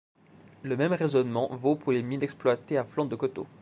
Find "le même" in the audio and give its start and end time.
0.63-0.93